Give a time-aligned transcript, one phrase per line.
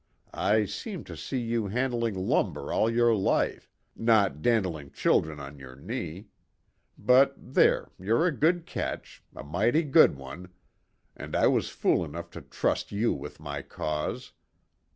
[0.33, 5.75] I seem to see you handling lumber all your life, not dandling children on your
[5.75, 6.25] knee.
[6.97, 10.49] But there, you're a good catch a mighty good one.
[11.15, 14.31] And I was fool enough to trust you with my cause.